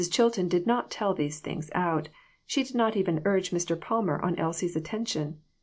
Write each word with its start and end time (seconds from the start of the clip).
Chilton 0.09 0.47
did 0.47 0.65
not 0.65 0.89
tell 0.89 1.13
these 1.13 1.39
things 1.39 1.69
out. 1.75 2.09
She 2.47 2.63
did 2.63 2.73
not 2.75 2.97
even 2.97 3.21
urge 3.23 3.51
Mr. 3.51 3.79
Palmer 3.79 4.19
on 4.19 4.35
Elsie's 4.39 4.75
attention. 4.75 5.41